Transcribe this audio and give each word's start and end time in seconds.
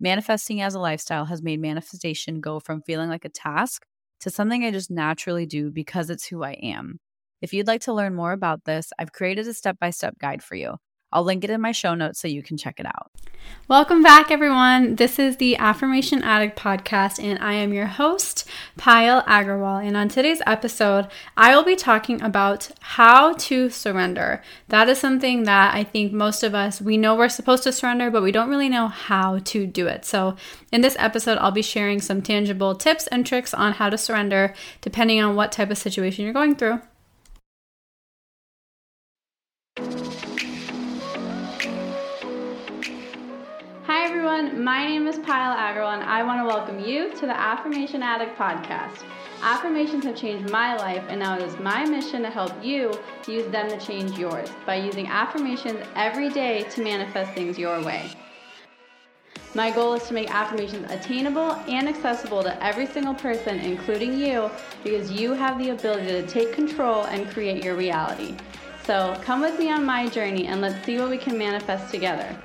Manifesting 0.00 0.60
as 0.60 0.74
a 0.74 0.80
lifestyle 0.80 1.26
has 1.26 1.42
made 1.42 1.60
manifestation 1.60 2.40
go 2.40 2.60
from 2.60 2.82
feeling 2.82 3.08
like 3.08 3.24
a 3.24 3.30
task 3.30 3.84
to 4.20 4.30
something 4.30 4.64
I 4.64 4.70
just 4.70 4.90
naturally 4.90 5.46
do 5.46 5.70
because 5.70 6.10
it's 6.10 6.26
who 6.26 6.42
I 6.42 6.52
am. 6.52 6.98
If 7.42 7.52
you'd 7.52 7.66
like 7.66 7.82
to 7.82 7.92
learn 7.92 8.14
more 8.14 8.32
about 8.32 8.64
this, 8.64 8.92
I've 8.98 9.12
created 9.12 9.46
a 9.46 9.54
step 9.54 9.78
by 9.78 9.90
step 9.90 10.18
guide 10.18 10.42
for 10.42 10.54
you. 10.54 10.76
I'll 11.12 11.24
link 11.24 11.44
it 11.44 11.50
in 11.50 11.60
my 11.60 11.72
show 11.72 11.94
notes 11.94 12.20
so 12.20 12.28
you 12.28 12.42
can 12.42 12.56
check 12.56 12.80
it 12.80 12.86
out. 12.86 13.10
Welcome 13.68 14.02
back, 14.02 14.30
everyone. 14.30 14.96
This 14.96 15.18
is 15.18 15.36
the 15.36 15.56
Affirmation 15.56 16.22
Addict 16.22 16.58
podcast, 16.58 17.22
and 17.22 17.38
I 17.40 17.54
am 17.54 17.72
your 17.72 17.86
host, 17.86 18.48
Payal 18.78 19.24
Agarwal. 19.26 19.84
And 19.84 19.96
on 19.96 20.08
today's 20.08 20.42
episode, 20.46 21.08
I 21.36 21.54
will 21.54 21.64
be 21.64 21.74
talking 21.74 22.22
about 22.22 22.70
how 22.80 23.34
to 23.34 23.68
surrender. 23.70 24.42
That 24.68 24.88
is 24.88 24.98
something 24.98 25.44
that 25.44 25.74
I 25.74 25.82
think 25.82 26.12
most 26.12 26.42
of 26.42 26.54
us 26.54 26.80
we 26.80 26.96
know 26.96 27.16
we're 27.16 27.28
supposed 27.28 27.64
to 27.64 27.72
surrender, 27.72 28.10
but 28.10 28.22
we 28.22 28.32
don't 28.32 28.50
really 28.50 28.68
know 28.68 28.88
how 28.88 29.38
to 29.38 29.66
do 29.66 29.86
it. 29.86 30.04
So, 30.04 30.36
in 30.72 30.80
this 30.80 30.96
episode, 30.98 31.38
I'll 31.38 31.50
be 31.50 31.62
sharing 31.62 32.00
some 32.00 32.22
tangible 32.22 32.74
tips 32.74 33.06
and 33.08 33.26
tricks 33.26 33.52
on 33.52 33.74
how 33.74 33.90
to 33.90 33.98
surrender, 33.98 34.54
depending 34.80 35.20
on 35.20 35.34
what 35.34 35.52
type 35.52 35.70
of 35.70 35.78
situation 35.78 36.24
you're 36.24 36.34
going 36.34 36.54
through. 36.54 36.80
Everyone. 44.26 44.64
My 44.64 44.84
name 44.84 45.06
is 45.06 45.18
Payal 45.18 45.56
Agarwal, 45.56 45.94
and 45.94 46.02
I 46.02 46.24
want 46.24 46.40
to 46.40 46.46
welcome 46.46 46.80
you 46.80 47.14
to 47.14 47.26
the 47.26 47.38
Affirmation 47.38 48.02
Addict 48.02 48.36
podcast. 48.36 49.04
Affirmations 49.40 50.04
have 50.04 50.16
changed 50.16 50.50
my 50.50 50.74
life, 50.74 51.04
and 51.08 51.20
now 51.20 51.36
it 51.36 51.42
is 51.42 51.56
my 51.60 51.84
mission 51.84 52.22
to 52.22 52.30
help 52.30 52.52
you 52.64 52.92
use 53.28 53.46
them 53.52 53.70
to 53.70 53.78
change 53.78 54.18
yours 54.18 54.48
by 54.66 54.74
using 54.74 55.06
affirmations 55.06 55.78
every 55.94 56.28
day 56.28 56.64
to 56.70 56.82
manifest 56.82 57.30
things 57.34 57.56
your 57.56 57.80
way. 57.84 58.10
My 59.54 59.70
goal 59.70 59.94
is 59.94 60.02
to 60.08 60.14
make 60.14 60.34
affirmations 60.34 60.90
attainable 60.90 61.52
and 61.68 61.88
accessible 61.88 62.42
to 62.42 62.64
every 62.64 62.86
single 62.86 63.14
person, 63.14 63.60
including 63.60 64.18
you, 64.18 64.50
because 64.82 65.08
you 65.12 65.34
have 65.34 65.56
the 65.56 65.70
ability 65.70 66.08
to 66.08 66.26
take 66.26 66.52
control 66.52 67.04
and 67.04 67.30
create 67.30 67.62
your 67.62 67.76
reality. 67.76 68.34
So 68.86 69.16
come 69.22 69.40
with 69.40 69.56
me 69.56 69.70
on 69.70 69.84
my 69.84 70.08
journey 70.08 70.48
and 70.48 70.60
let's 70.60 70.84
see 70.84 70.98
what 70.98 71.10
we 71.10 71.18
can 71.18 71.38
manifest 71.38 71.92
together. 71.92 72.36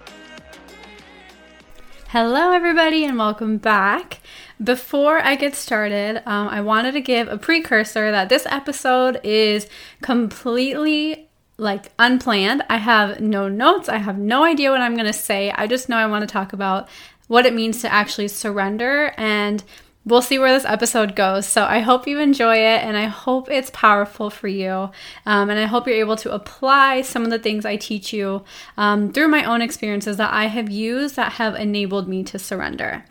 Hello, 2.12 2.52
everybody, 2.52 3.06
and 3.06 3.17
welcome 3.17 3.58
back. 3.58 4.20
Before 4.62 5.20
I 5.20 5.38
get 5.38 5.56
started, 5.56 6.22
um, 6.30 6.50
I 6.50 6.59
wanted 6.59 6.92
to 6.92 7.00
give 7.00 7.30
a 7.30 7.38
precursor 7.38 8.12
that 8.12 8.28
this 8.28 8.45
episode 8.48 9.22
is 9.23 9.70
completely 10.02 11.30
like 11.56 11.94
unplanned. 11.98 12.64
I 12.70 12.80
have 12.80 13.22
no 13.22 13.48
notes, 13.48 13.88
I 13.88 14.00
have 14.00 14.17
no 14.17 14.44
idea 14.44 14.72
what 14.72 14.82
I'm 14.82 14.95
going 14.95 15.06
to 15.06 15.14
say. 15.14 15.52
I 15.52 15.67
just 15.67 15.88
know 15.88 15.95
I 15.95 16.06
want 16.06 16.23
to 16.23 16.28
talk 16.28 16.52
about 16.52 16.89
what 17.30 17.45
it 17.45 17.54
means 17.54 17.80
to 17.80 17.94
actually 17.94 18.28
surrender 18.28 19.14
and 19.16 19.64
we'll 20.06 20.22
see 20.22 20.40
where 20.40 20.54
this 20.54 20.66
episode 20.66 21.16
goes. 21.16 21.46
So 21.48 21.66
I 21.66 21.80
hope 21.80 22.08
you 22.08 22.20
enjoy 22.20 22.56
it 22.56 22.84
and 22.84 22.98
I 22.98 23.06
hope 23.06 23.50
it's 23.50 23.70
powerful 23.72 24.30
for 24.30 24.48
you. 24.48 24.90
Um, 25.26 25.50
and 25.50 25.60
I 25.60 25.66
hope 25.66 25.88
you're 25.88 25.96
able 25.96 26.16
to 26.17 26.34
apply 26.34 27.02
some 27.02 27.23
of 27.23 27.30
the 27.30 27.39
things 27.39 27.66
I 27.66 27.76
teach 27.76 28.11
you 28.11 28.44
um, 28.78 29.11
through 29.11 29.28
my 29.28 29.44
own 29.44 29.61
experiences 29.61 30.17
that 30.17 30.34
I 30.34 30.45
have 30.45 30.70
used 30.70 31.16
that 31.16 31.34
have 31.34 31.56
enabled 31.56 32.08
me 32.08 32.23
to 32.23 32.40
surrender. 32.40 33.06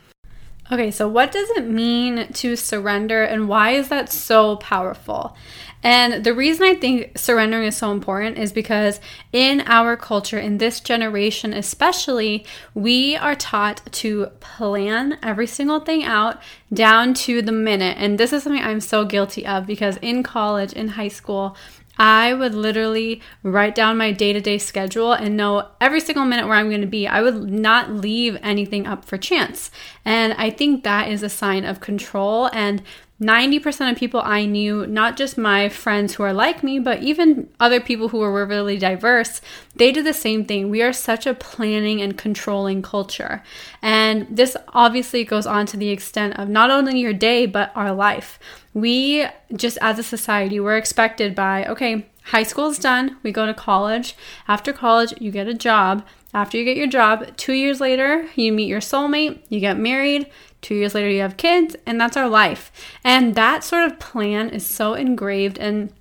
Okay, 0.72 0.92
so 0.92 1.08
what 1.08 1.32
does 1.32 1.50
it 1.50 1.66
mean 1.66 2.32
to 2.32 2.54
surrender 2.54 3.24
and 3.24 3.48
why 3.48 3.70
is 3.70 3.88
that 3.88 4.12
so 4.12 4.54
powerful? 4.56 5.36
And 5.82 6.24
the 6.24 6.34
reason 6.34 6.64
I 6.64 6.74
think 6.74 7.18
surrendering 7.18 7.66
is 7.66 7.76
so 7.76 7.90
important 7.90 8.38
is 8.38 8.52
because 8.52 9.00
in 9.32 9.62
our 9.62 9.96
culture, 9.96 10.38
in 10.38 10.58
this 10.58 10.78
generation 10.78 11.54
especially, 11.54 12.44
we 12.74 13.16
are 13.16 13.34
taught 13.34 13.80
to 13.92 14.26
plan 14.38 15.18
every 15.22 15.46
single 15.46 15.80
thing 15.80 16.04
out 16.04 16.40
down 16.72 17.14
to 17.14 17.42
the 17.42 17.50
minute. 17.50 17.96
And 17.98 18.18
this 18.18 18.32
is 18.32 18.42
something 18.42 18.62
I'm 18.62 18.80
so 18.80 19.04
guilty 19.04 19.44
of 19.46 19.66
because 19.66 19.96
in 19.96 20.22
college, 20.22 20.74
in 20.74 20.88
high 20.88 21.08
school, 21.08 21.56
I 22.00 22.32
would 22.32 22.54
literally 22.54 23.20
write 23.42 23.74
down 23.74 23.98
my 23.98 24.10
day 24.10 24.32
to 24.32 24.40
day 24.40 24.56
schedule 24.56 25.12
and 25.12 25.36
know 25.36 25.68
every 25.82 26.00
single 26.00 26.24
minute 26.24 26.46
where 26.46 26.56
I'm 26.56 26.70
going 26.70 26.80
to 26.80 26.86
be. 26.86 27.06
I 27.06 27.20
would 27.20 27.50
not 27.50 27.90
leave 27.90 28.38
anything 28.42 28.86
up 28.86 29.04
for 29.04 29.18
chance. 29.18 29.70
And 30.02 30.32
I 30.32 30.48
think 30.48 30.82
that 30.82 31.10
is 31.10 31.22
a 31.22 31.28
sign 31.28 31.66
of 31.66 31.80
control. 31.80 32.48
And 32.54 32.82
90% 33.20 33.90
of 33.90 33.98
people 33.98 34.22
I 34.24 34.46
knew, 34.46 34.86
not 34.86 35.18
just 35.18 35.36
my 35.36 35.68
friends 35.68 36.14
who 36.14 36.22
are 36.22 36.32
like 36.32 36.62
me, 36.62 36.78
but 36.78 37.02
even 37.02 37.50
other 37.60 37.78
people 37.78 38.08
who 38.08 38.18
were 38.18 38.46
really 38.46 38.78
diverse, 38.78 39.42
they 39.76 39.92
did 39.92 40.06
the 40.06 40.14
same 40.14 40.46
thing. 40.46 40.70
We 40.70 40.80
are 40.80 40.94
such 40.94 41.26
a 41.26 41.34
planning 41.34 42.00
and 42.00 42.16
controlling 42.16 42.80
culture. 42.80 43.42
And 43.82 44.26
this 44.34 44.56
obviously 44.68 45.24
goes 45.24 45.46
on 45.46 45.66
to 45.66 45.76
the 45.76 45.90
extent 45.90 46.38
of 46.38 46.48
not 46.48 46.70
only 46.70 46.98
your 46.98 47.12
day, 47.12 47.44
but 47.44 47.72
our 47.74 47.92
life. 47.92 48.38
We 48.72 49.26
just 49.54 49.78
as 49.80 49.98
a 49.98 50.02
society, 50.02 50.60
we're 50.60 50.76
expected 50.76 51.34
by, 51.34 51.66
okay, 51.66 52.06
high 52.24 52.44
school 52.44 52.68
is 52.68 52.78
done, 52.78 53.16
we 53.22 53.32
go 53.32 53.46
to 53.46 53.54
college. 53.54 54.14
After 54.46 54.72
college, 54.72 55.14
you 55.20 55.30
get 55.30 55.48
a 55.48 55.54
job. 55.54 56.04
After 56.32 56.56
you 56.56 56.64
get 56.64 56.76
your 56.76 56.86
job, 56.86 57.36
two 57.36 57.54
years 57.54 57.80
later, 57.80 58.28
you 58.36 58.52
meet 58.52 58.68
your 58.68 58.80
soulmate, 58.80 59.40
you 59.48 59.58
get 59.58 59.76
married, 59.76 60.30
Two 60.60 60.74
years 60.74 60.94
later, 60.94 61.08
you 61.08 61.22
have 61.22 61.36
kids, 61.36 61.74
and 61.86 62.00
that's 62.00 62.16
our 62.16 62.28
life. 62.28 62.70
And 63.02 63.34
that 63.34 63.64
sort 63.64 63.84
of 63.84 63.98
plan 63.98 64.50
is 64.50 64.66
so 64.66 64.94
engraved 64.94 65.58
in 65.58 65.92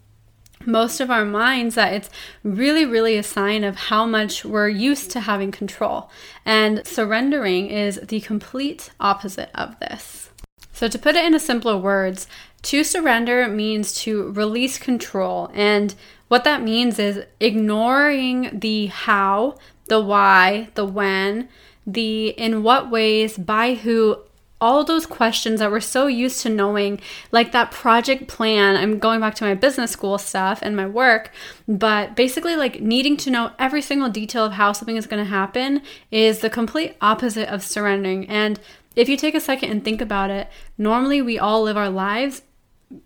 most 0.66 1.00
of 1.00 1.10
our 1.10 1.24
minds 1.24 1.76
that 1.76 1.94
it's 1.94 2.10
really, 2.44 2.86
really 2.86 3.16
a 3.18 3.24
sign 3.24 3.64
of 3.64 3.76
how 3.76 4.06
much 4.06 4.44
we're 4.44 4.68
used 4.68 5.12
to 5.12 5.22
having 5.22 5.52
control. 5.52 6.10
And 6.46 6.86
surrendering 6.86 7.68
is 7.68 8.00
the 8.04 8.20
complete 8.20 8.90
opposite 9.00 9.50
of 9.56 9.80
this. 9.80 10.30
So, 10.74 10.88
to 10.88 11.00
put 11.00 11.16
it 11.16 11.26
in 11.26 11.38
simpler 11.40 11.78
words, 11.78 12.28
to 12.62 12.84
surrender 12.84 13.48
means 13.48 13.94
to 14.02 14.32
release 14.32 14.78
control. 14.78 15.50
And 15.54 15.96
what 16.28 16.44
that 16.44 16.62
means 16.62 17.00
is 17.00 17.24
ignoring 17.40 18.60
the 18.60 18.88
how, 18.88 19.58
the 19.88 20.00
why, 20.00 20.70
the 20.76 20.86
when, 20.86 21.50
the 21.86 22.30
in 22.30 22.64
what 22.64 22.92
ways, 22.92 23.38
by 23.38 23.74
who, 23.76 24.20
all 24.62 24.84
those 24.84 25.06
questions 25.06 25.60
that 25.60 25.72
we're 25.72 25.80
so 25.80 26.08
used 26.08 26.42
to 26.42 26.50
knowing, 26.50 27.00
like 27.32 27.52
that 27.54 27.72
project 27.72 28.28
plan. 28.28 28.76
I'm 28.76 29.00
going 29.00 29.22
back 29.22 29.36
to 29.36 29.46
my 29.46 29.54
business 29.54 29.92
school 29.92 30.18
stuff 30.18 30.60
and 30.62 30.76
my 30.76 30.86
work, 30.86 31.32
but 31.68 32.16
basically, 32.16 32.56
like 32.56 32.82
needing 32.82 33.16
to 33.18 33.32
know 33.32 33.52
every 33.58 33.82
single 33.82 34.10
detail 34.10 34.46
of 34.46 34.54
how 34.54 34.74
something 34.74 34.98
is 34.98 35.08
going 35.08 35.24
to 35.24 35.30
happen 35.30 35.82
is 36.12 36.40
the 36.40 36.50
complete 36.50 36.98
opposite 37.02 37.48
of 37.48 37.64
surrendering. 37.64 38.28
And 38.28 38.60
if 38.96 39.08
you 39.08 39.16
take 39.16 39.34
a 39.34 39.40
second 39.40 39.72
and 39.72 39.84
think 39.84 40.02
about 40.02 40.30
it, 40.30 40.50
normally 40.78 41.22
we 41.22 41.40
all 41.40 41.64
live 41.64 41.78
our 41.78 41.90
lives 41.90 42.42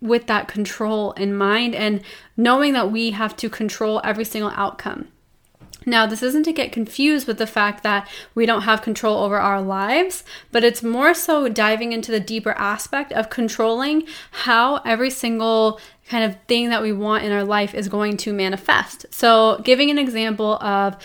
with 0.00 0.26
that 0.26 0.48
control 0.48 1.12
in 1.12 1.36
mind 1.36 1.74
and 1.74 2.02
knowing 2.36 2.72
that 2.72 2.90
we 2.90 3.10
have 3.10 3.36
to 3.36 3.48
control 3.48 4.00
every 4.04 4.24
single 4.24 4.52
outcome. 4.54 5.08
Now, 5.86 6.06
this 6.06 6.22
isn't 6.22 6.44
to 6.44 6.52
get 6.52 6.72
confused 6.72 7.26
with 7.26 7.38
the 7.38 7.46
fact 7.46 7.82
that 7.82 8.08
we 8.34 8.46
don't 8.46 8.62
have 8.62 8.82
control 8.82 9.22
over 9.22 9.38
our 9.38 9.60
lives, 9.60 10.24
but 10.50 10.64
it's 10.64 10.82
more 10.82 11.14
so 11.14 11.48
diving 11.48 11.92
into 11.92 12.10
the 12.10 12.20
deeper 12.20 12.52
aspect 12.52 13.12
of 13.12 13.28
controlling 13.28 14.04
how 14.30 14.76
every 14.76 15.10
single 15.10 15.78
kind 16.08 16.24
of 16.24 16.40
thing 16.48 16.70
that 16.70 16.82
we 16.82 16.92
want 16.92 17.24
in 17.24 17.32
our 17.32 17.44
life 17.44 17.74
is 17.74 17.88
going 17.88 18.16
to 18.18 18.32
manifest. 18.32 19.06
So, 19.10 19.60
giving 19.62 19.90
an 19.90 19.98
example 19.98 20.54
of 20.62 20.96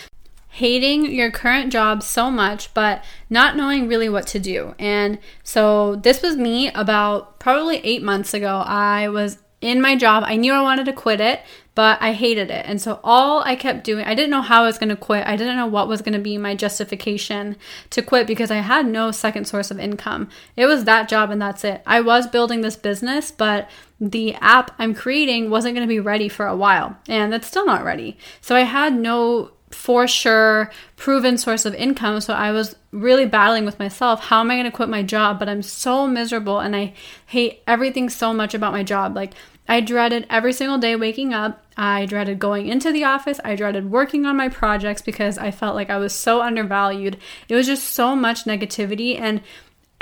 hating 0.49 1.05
your 1.11 1.31
current 1.31 1.71
job 1.71 2.03
so 2.03 2.29
much, 2.29 2.73
but 2.73 3.03
not 3.29 3.55
knowing 3.55 3.87
really 3.87 4.09
what 4.09 4.27
to 4.27 4.39
do. 4.39 4.75
And 4.77 5.19
so, 5.43 5.95
this 5.95 6.21
was 6.21 6.35
me 6.35 6.69
about 6.71 7.39
probably 7.39 7.77
eight 7.77 8.03
months 8.03 8.33
ago. 8.33 8.63
I 8.65 9.09
was 9.09 9.37
in 9.61 9.81
my 9.81 9.95
job. 9.95 10.23
I 10.25 10.37
knew 10.37 10.53
I 10.53 10.61
wanted 10.61 10.85
to 10.85 10.93
quit 10.93 11.19
it, 11.19 11.41
but 11.75 12.01
I 12.01 12.13
hated 12.13 12.49
it. 12.49 12.65
And 12.65 12.81
so 12.81 12.99
all 13.03 13.41
I 13.43 13.55
kept 13.55 13.83
doing, 13.83 14.05
I 14.05 14.15
didn't 14.15 14.29
know 14.31 14.41
how 14.41 14.63
I 14.63 14.65
was 14.65 14.77
going 14.77 14.89
to 14.89 14.95
quit. 14.95 15.27
I 15.27 15.35
didn't 15.35 15.57
know 15.57 15.67
what 15.67 15.87
was 15.87 16.01
going 16.01 16.13
to 16.13 16.19
be 16.19 16.37
my 16.37 16.55
justification 16.55 17.57
to 17.89 18.01
quit 18.01 18.25
because 18.25 18.51
I 18.51 18.57
had 18.57 18.85
no 18.85 19.11
second 19.11 19.45
source 19.45 19.69
of 19.69 19.79
income. 19.79 20.29
It 20.55 20.65
was 20.65 20.85
that 20.85 21.09
job 21.09 21.29
and 21.29 21.41
that's 21.41 21.63
it. 21.63 21.81
I 21.85 22.01
was 22.01 22.27
building 22.27 22.61
this 22.61 22.77
business, 22.77 23.31
but 23.31 23.69
the 23.99 24.33
app 24.35 24.71
I'm 24.79 24.93
creating 24.93 25.49
wasn't 25.49 25.75
going 25.75 25.87
to 25.87 25.93
be 25.93 25.99
ready 25.99 26.29
for 26.29 26.47
a 26.47 26.55
while, 26.55 26.97
and 27.09 27.33
that's 27.33 27.47
still 27.47 27.65
not 27.65 27.83
ready. 27.83 28.17
So 28.39 28.55
I 28.55 28.61
had 28.61 28.93
no 28.93 29.51
for 29.71 30.07
sure 30.07 30.71
proven 30.95 31.37
source 31.37 31.65
of 31.65 31.75
income. 31.75 32.21
So 32.21 32.33
I 32.33 32.51
was 32.51 32.75
really 32.91 33.25
battling 33.25 33.65
with 33.65 33.79
myself. 33.79 34.25
How 34.25 34.41
am 34.41 34.51
I 34.51 34.55
going 34.55 34.65
to 34.65 34.71
quit 34.71 34.89
my 34.89 35.03
job? 35.03 35.39
But 35.39 35.49
I'm 35.49 35.61
so 35.61 36.07
miserable 36.07 36.59
and 36.59 36.75
I 36.75 36.93
hate 37.27 37.61
everything 37.67 38.09
so 38.09 38.33
much 38.33 38.53
about 38.53 38.73
my 38.73 38.83
job. 38.83 39.15
Like, 39.15 39.33
I 39.67 39.81
dreaded 39.81 40.25
every 40.31 40.53
single 40.53 40.79
day 40.79 40.95
waking 40.95 41.31
up. 41.33 41.63
I 41.77 42.07
dreaded 42.07 42.39
going 42.39 42.67
into 42.67 42.91
the 42.91 43.03
office. 43.03 43.39
I 43.43 43.55
dreaded 43.55 43.91
working 43.91 44.25
on 44.25 44.35
my 44.35 44.49
projects 44.49 45.03
because 45.03 45.37
I 45.37 45.51
felt 45.51 45.75
like 45.75 45.91
I 45.91 45.97
was 45.97 46.13
so 46.13 46.41
undervalued. 46.41 47.17
It 47.47 47.55
was 47.55 47.67
just 47.67 47.89
so 47.89 48.15
much 48.15 48.45
negativity. 48.45 49.19
And 49.19 49.41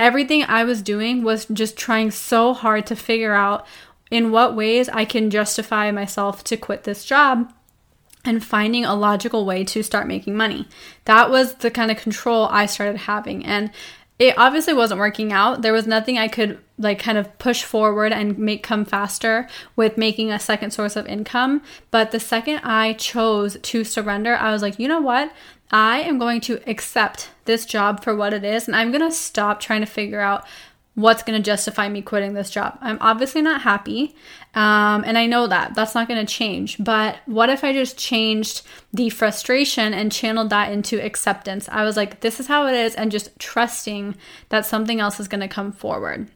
everything 0.00 0.42
I 0.44 0.64
was 0.64 0.80
doing 0.80 1.22
was 1.22 1.44
just 1.46 1.76
trying 1.76 2.10
so 2.10 2.54
hard 2.54 2.86
to 2.86 2.96
figure 2.96 3.34
out 3.34 3.66
in 4.10 4.30
what 4.30 4.56
ways 4.56 4.88
I 4.88 5.04
can 5.04 5.28
justify 5.28 5.90
myself 5.90 6.42
to 6.44 6.56
quit 6.56 6.84
this 6.84 7.04
job 7.04 7.52
and 8.28 8.44
finding 8.44 8.84
a 8.84 8.94
logical 8.94 9.46
way 9.46 9.64
to 9.64 9.82
start 9.82 10.06
making 10.06 10.36
money. 10.36 10.68
That 11.06 11.30
was 11.30 11.54
the 11.54 11.70
kind 11.70 11.90
of 11.90 11.96
control 11.96 12.46
I 12.46 12.66
started 12.66 12.98
having. 12.98 13.44
And 13.44 13.70
it 14.18 14.36
obviously 14.36 14.74
wasn't 14.74 15.00
working 15.00 15.32
out. 15.32 15.62
There 15.62 15.72
was 15.72 15.86
nothing 15.86 16.18
I 16.18 16.28
could 16.28 16.58
like 16.76 16.98
kind 16.98 17.16
of 17.16 17.38
push 17.38 17.62
forward 17.62 18.12
and 18.12 18.38
make 18.38 18.62
come 18.62 18.84
faster 18.84 19.48
with 19.76 19.96
making 19.96 20.30
a 20.30 20.38
second 20.38 20.72
source 20.72 20.94
of 20.94 21.06
income. 21.06 21.62
But 21.90 22.10
the 22.10 22.20
second 22.20 22.58
I 22.58 22.92
chose 22.94 23.56
to 23.62 23.82
surrender, 23.82 24.36
I 24.36 24.52
was 24.52 24.60
like, 24.60 24.78
you 24.78 24.88
know 24.88 25.00
what? 25.00 25.32
I 25.70 26.00
am 26.00 26.18
going 26.18 26.40
to 26.42 26.60
accept 26.68 27.30
this 27.44 27.64
job 27.64 28.02
for 28.02 28.14
what 28.14 28.34
it 28.34 28.44
is 28.44 28.66
and 28.66 28.76
I'm 28.76 28.90
going 28.90 29.08
to 29.08 29.14
stop 29.14 29.60
trying 29.60 29.80
to 29.80 29.86
figure 29.86 30.20
out 30.20 30.46
what's 30.98 31.22
going 31.22 31.40
to 31.40 31.44
justify 31.44 31.88
me 31.88 32.02
quitting 32.02 32.34
this 32.34 32.50
job. 32.50 32.76
I'm 32.80 32.98
obviously 33.00 33.40
not 33.40 33.62
happy. 33.62 34.16
Um, 34.56 35.04
and 35.06 35.16
I 35.16 35.26
know 35.26 35.46
that 35.46 35.76
that's 35.76 35.94
not 35.94 36.08
going 36.08 36.26
to 36.26 36.32
change. 36.32 36.76
But 36.82 37.18
what 37.26 37.50
if 37.50 37.62
I 37.62 37.72
just 37.72 37.96
changed 37.96 38.62
the 38.92 39.08
frustration 39.08 39.94
and 39.94 40.10
channeled 40.10 40.50
that 40.50 40.72
into 40.72 41.00
acceptance? 41.00 41.68
I 41.68 41.84
was 41.84 41.96
like, 41.96 42.18
this 42.18 42.40
is 42.40 42.48
how 42.48 42.66
it 42.66 42.74
is, 42.74 42.96
and 42.96 43.12
just 43.12 43.38
trusting 43.38 44.16
that 44.48 44.66
something 44.66 44.98
else 44.98 45.20
is 45.20 45.28
going 45.28 45.40
to 45.40 45.46
come 45.46 45.70
forward. 45.70 46.26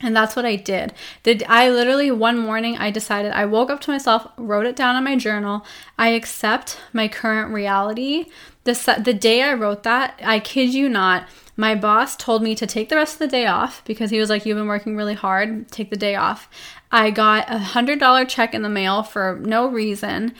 And 0.00 0.16
that's 0.16 0.34
what 0.34 0.46
I 0.46 0.56
did. 0.56 0.94
Did 1.22 1.44
I 1.46 1.68
literally 1.68 2.10
one 2.10 2.38
morning 2.38 2.78
I 2.78 2.90
decided 2.90 3.32
I 3.32 3.44
woke 3.44 3.68
up 3.68 3.80
to 3.82 3.90
myself, 3.90 4.26
wrote 4.38 4.66
it 4.66 4.76
down 4.76 4.96
in 4.96 5.04
my 5.04 5.16
journal. 5.16 5.64
I 5.98 6.08
accept 6.08 6.78
my 6.94 7.06
current 7.06 7.52
reality. 7.52 8.26
The 8.64 9.02
the 9.04 9.12
day 9.12 9.42
I 9.42 9.52
wrote 9.52 9.82
that, 9.82 10.18
I 10.24 10.40
kid 10.40 10.72
you 10.72 10.88
not, 10.88 11.28
my 11.56 11.74
boss 11.74 12.16
told 12.16 12.42
me 12.42 12.54
to 12.54 12.66
take 12.66 12.88
the 12.88 12.96
rest 12.96 13.14
of 13.14 13.18
the 13.20 13.28
day 13.28 13.46
off 13.46 13.84
because 13.84 14.10
he 14.10 14.18
was 14.18 14.30
like, 14.30 14.44
You've 14.44 14.58
been 14.58 14.66
working 14.66 14.96
really 14.96 15.14
hard, 15.14 15.68
take 15.68 15.90
the 15.90 15.96
day 15.96 16.14
off. 16.14 16.48
I 16.90 17.10
got 17.10 17.48
a 17.50 17.58
$100 17.58 18.28
check 18.28 18.54
in 18.54 18.62
the 18.62 18.68
mail 18.68 19.02
for 19.02 19.40
no 19.42 19.68
reason. 19.68 20.34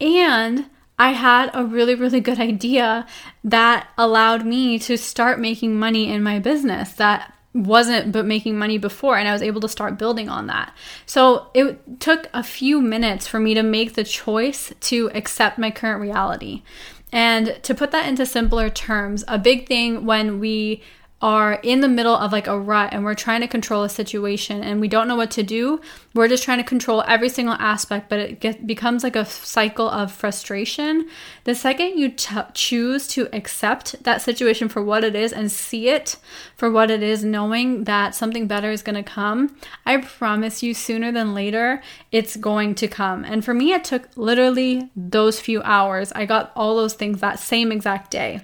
And 0.00 0.70
I 0.98 1.12
had 1.12 1.50
a 1.54 1.64
really, 1.64 1.94
really 1.94 2.20
good 2.20 2.38
idea 2.38 3.06
that 3.44 3.88
allowed 3.96 4.44
me 4.44 4.78
to 4.80 4.96
start 4.96 5.40
making 5.40 5.78
money 5.78 6.12
in 6.12 6.22
my 6.22 6.38
business 6.38 6.92
that 6.94 7.34
wasn't 7.52 8.12
but 8.12 8.26
making 8.26 8.56
money 8.56 8.78
before 8.78 9.16
and 9.16 9.26
I 9.26 9.32
was 9.32 9.42
able 9.42 9.60
to 9.62 9.68
start 9.68 9.98
building 9.98 10.28
on 10.28 10.46
that. 10.46 10.72
So 11.06 11.50
it 11.54 12.00
took 12.00 12.28
a 12.32 12.42
few 12.42 12.80
minutes 12.80 13.26
for 13.26 13.40
me 13.40 13.54
to 13.54 13.62
make 13.62 13.94
the 13.94 14.04
choice 14.04 14.72
to 14.80 15.10
accept 15.14 15.58
my 15.58 15.70
current 15.70 16.00
reality. 16.00 16.62
And 17.12 17.58
to 17.62 17.74
put 17.74 17.90
that 17.90 18.06
into 18.06 18.24
simpler 18.24 18.70
terms, 18.70 19.24
a 19.26 19.38
big 19.38 19.66
thing 19.66 20.06
when 20.06 20.38
we 20.38 20.82
are 21.22 21.54
in 21.62 21.80
the 21.80 21.88
middle 21.88 22.14
of 22.14 22.32
like 22.32 22.46
a 22.46 22.58
rut 22.58 22.90
and 22.92 23.04
we're 23.04 23.14
trying 23.14 23.42
to 23.42 23.48
control 23.48 23.82
a 23.82 23.88
situation 23.88 24.62
and 24.62 24.80
we 24.80 24.88
don't 24.88 25.06
know 25.06 25.16
what 25.16 25.30
to 25.30 25.42
do, 25.42 25.78
we're 26.14 26.28
just 26.28 26.42
trying 26.42 26.56
to 26.56 26.64
control 26.64 27.04
every 27.06 27.28
single 27.28 27.54
aspect, 27.54 28.08
but 28.08 28.18
it 28.18 28.40
get, 28.40 28.66
becomes 28.66 29.04
like 29.04 29.16
a 29.16 29.26
cycle 29.26 29.88
of 29.90 30.10
frustration. 30.10 31.06
The 31.44 31.54
second 31.54 31.98
you 31.98 32.10
t- 32.10 32.36
choose 32.54 33.06
to 33.08 33.28
accept 33.34 34.02
that 34.04 34.22
situation 34.22 34.70
for 34.70 34.82
what 34.82 35.04
it 35.04 35.14
is 35.14 35.32
and 35.32 35.52
see 35.52 35.88
it 35.88 36.16
for 36.56 36.70
what 36.70 36.90
it 36.90 37.02
is, 37.02 37.22
knowing 37.22 37.84
that 37.84 38.14
something 38.14 38.46
better 38.46 38.70
is 38.70 38.82
going 38.82 38.96
to 38.96 39.02
come, 39.02 39.54
I 39.84 39.98
promise 39.98 40.62
you 40.62 40.72
sooner 40.72 41.12
than 41.12 41.34
later, 41.34 41.82
it's 42.10 42.36
going 42.36 42.74
to 42.76 42.88
come. 42.88 43.24
And 43.24 43.44
for 43.44 43.52
me, 43.52 43.74
it 43.74 43.84
took 43.84 44.08
literally 44.16 44.90
those 44.96 45.38
few 45.38 45.60
hours. 45.62 46.12
I 46.14 46.24
got 46.24 46.50
all 46.56 46.76
those 46.76 46.94
things 46.94 47.20
that 47.20 47.38
same 47.38 47.70
exact 47.70 48.10
day. 48.10 48.40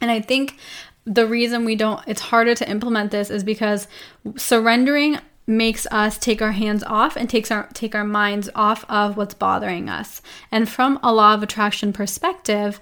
And 0.00 0.10
I 0.10 0.20
think 0.20 0.58
the 1.08 1.26
reason 1.26 1.64
we 1.64 1.74
don't 1.74 2.00
it's 2.06 2.20
harder 2.20 2.54
to 2.54 2.68
implement 2.68 3.10
this 3.10 3.30
is 3.30 3.42
because 3.42 3.88
surrendering 4.36 5.18
makes 5.46 5.86
us 5.86 6.18
take 6.18 6.42
our 6.42 6.52
hands 6.52 6.84
off 6.84 7.16
and 7.16 7.28
takes 7.30 7.50
our 7.50 7.68
take 7.72 7.94
our 7.94 8.04
minds 8.04 8.50
off 8.54 8.84
of 8.88 9.16
what's 9.16 9.34
bothering 9.34 9.88
us. 9.88 10.20
And 10.52 10.68
from 10.68 11.00
a 11.02 11.12
law 11.12 11.34
of 11.34 11.42
attraction 11.42 11.92
perspective, 11.92 12.80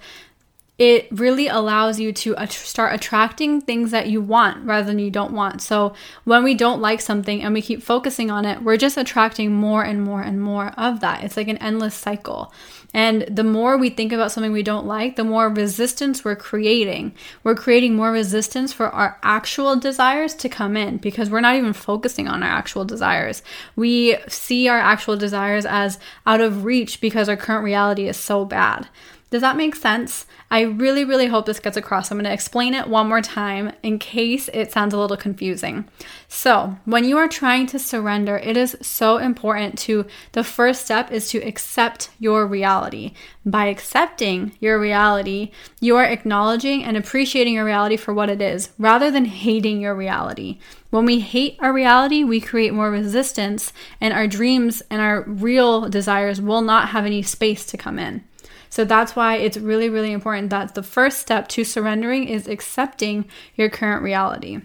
it 0.78 1.08
really 1.10 1.46
allows 1.46 1.98
you 1.98 2.12
to 2.12 2.34
start 2.48 2.94
attracting 2.94 3.62
things 3.62 3.92
that 3.92 4.08
you 4.08 4.20
want 4.20 4.66
rather 4.66 4.86
than 4.86 4.98
you 4.98 5.10
don't 5.10 5.32
want. 5.32 5.62
So, 5.62 5.94
when 6.24 6.44
we 6.44 6.54
don't 6.54 6.82
like 6.82 7.00
something 7.00 7.40
and 7.40 7.54
we 7.54 7.62
keep 7.62 7.82
focusing 7.82 8.30
on 8.30 8.44
it, 8.44 8.62
we're 8.62 8.76
just 8.76 8.98
attracting 8.98 9.52
more 9.52 9.84
and 9.84 10.02
more 10.02 10.20
and 10.20 10.42
more 10.42 10.74
of 10.76 11.00
that. 11.00 11.24
It's 11.24 11.36
like 11.36 11.48
an 11.48 11.56
endless 11.58 11.94
cycle. 11.94 12.52
And 12.94 13.22
the 13.22 13.44
more 13.44 13.76
we 13.76 13.90
think 13.90 14.12
about 14.12 14.32
something 14.32 14.52
we 14.52 14.62
don't 14.62 14.86
like, 14.86 15.16
the 15.16 15.24
more 15.24 15.48
resistance 15.48 16.24
we're 16.24 16.36
creating. 16.36 17.14
We're 17.44 17.54
creating 17.54 17.94
more 17.94 18.10
resistance 18.10 18.72
for 18.72 18.88
our 18.88 19.18
actual 19.22 19.76
desires 19.76 20.34
to 20.34 20.48
come 20.48 20.76
in 20.76 20.98
because 20.98 21.28
we're 21.28 21.40
not 21.40 21.56
even 21.56 21.72
focusing 21.72 22.28
on 22.28 22.42
our 22.42 22.48
actual 22.48 22.84
desires. 22.84 23.42
We 23.74 24.16
see 24.28 24.68
our 24.68 24.78
actual 24.78 25.16
desires 25.16 25.66
as 25.66 25.98
out 26.26 26.40
of 26.40 26.64
reach 26.64 27.00
because 27.00 27.28
our 27.28 27.36
current 27.36 27.64
reality 27.64 28.08
is 28.08 28.16
so 28.16 28.44
bad. 28.44 28.88
Does 29.28 29.40
that 29.40 29.56
make 29.56 29.74
sense? 29.74 30.24
I 30.52 30.60
really, 30.60 31.04
really 31.04 31.26
hope 31.26 31.46
this 31.46 31.58
gets 31.58 31.76
across. 31.76 32.10
I'm 32.10 32.18
going 32.18 32.24
to 32.26 32.32
explain 32.32 32.74
it 32.74 32.86
one 32.86 33.08
more 33.08 33.20
time 33.20 33.72
in 33.82 33.98
case 33.98 34.48
it 34.54 34.70
sounds 34.70 34.94
a 34.94 34.98
little 34.98 35.16
confusing. 35.16 35.88
So, 36.28 36.78
when 36.84 37.04
you 37.04 37.18
are 37.18 37.26
trying 37.26 37.66
to 37.68 37.78
surrender, 37.80 38.38
it 38.38 38.56
is 38.56 38.76
so 38.80 39.18
important 39.18 39.78
to 39.80 40.06
the 40.32 40.44
first 40.44 40.84
step 40.84 41.10
is 41.10 41.28
to 41.30 41.38
accept 41.38 42.10
your 42.20 42.46
reality. 42.76 43.12
By 43.44 43.66
accepting 43.66 44.52
your 44.60 44.78
reality, 44.78 45.50
you 45.80 45.96
are 45.96 46.04
acknowledging 46.04 46.84
and 46.84 46.96
appreciating 46.96 47.54
your 47.54 47.64
reality 47.64 47.96
for 47.96 48.12
what 48.12 48.28
it 48.28 48.42
is 48.42 48.70
rather 48.78 49.10
than 49.10 49.24
hating 49.24 49.80
your 49.80 49.94
reality. 49.94 50.58
When 50.90 51.06
we 51.06 51.20
hate 51.20 51.56
our 51.60 51.72
reality, 51.72 52.22
we 52.22 52.40
create 52.40 52.74
more 52.74 52.90
resistance, 52.90 53.72
and 54.00 54.12
our 54.12 54.26
dreams 54.26 54.82
and 54.90 55.00
our 55.00 55.22
real 55.22 55.88
desires 55.88 56.40
will 56.40 56.62
not 56.62 56.90
have 56.90 57.06
any 57.06 57.22
space 57.22 57.64
to 57.66 57.76
come 57.76 57.98
in. 57.98 58.24
So 58.68 58.84
that's 58.84 59.16
why 59.16 59.36
it's 59.36 59.56
really, 59.56 59.88
really 59.88 60.12
important 60.12 60.50
that 60.50 60.74
the 60.74 60.82
first 60.82 61.18
step 61.18 61.48
to 61.48 61.64
surrendering 61.64 62.28
is 62.28 62.46
accepting 62.46 63.24
your 63.54 63.70
current 63.70 64.02
reality. 64.02 64.60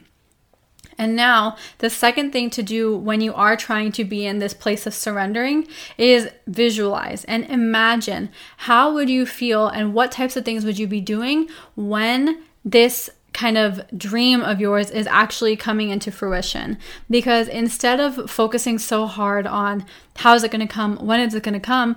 And 1.01 1.15
now, 1.15 1.55
the 1.79 1.89
second 1.89 2.31
thing 2.31 2.51
to 2.51 2.61
do 2.61 2.95
when 2.95 3.21
you 3.21 3.33
are 3.33 3.57
trying 3.57 3.91
to 3.93 4.05
be 4.05 4.27
in 4.27 4.37
this 4.37 4.53
place 4.53 4.85
of 4.85 4.93
surrendering 4.93 5.67
is 5.97 6.29
visualize 6.45 7.25
and 7.25 7.43
imagine 7.45 8.29
how 8.57 8.93
would 8.93 9.09
you 9.09 9.25
feel 9.25 9.67
and 9.67 9.95
what 9.95 10.11
types 10.11 10.37
of 10.37 10.45
things 10.45 10.63
would 10.63 10.77
you 10.77 10.85
be 10.85 11.01
doing 11.01 11.49
when 11.75 12.43
this 12.63 13.09
kind 13.33 13.57
of 13.57 13.81
dream 13.97 14.41
of 14.41 14.61
yours 14.61 14.91
is 14.91 15.07
actually 15.07 15.55
coming 15.55 15.89
into 15.89 16.11
fruition 16.11 16.77
because 17.09 17.47
instead 17.47 17.99
of 17.99 18.29
focusing 18.29 18.77
so 18.77 19.07
hard 19.07 19.47
on 19.47 19.83
how 20.17 20.35
is 20.35 20.43
it 20.43 20.51
going 20.51 20.67
to 20.67 20.71
come 20.71 20.97
when 20.97 21.19
is 21.19 21.33
it 21.33 21.41
going 21.41 21.53
to 21.53 21.59
come 21.59 21.95